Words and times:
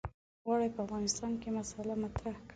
غواړي 0.45 0.67
په 0.75 0.79
افغانستان 0.85 1.31
کې 1.41 1.49
مسأله 1.57 1.95
مطرح 2.03 2.35
کړي. 2.45 2.49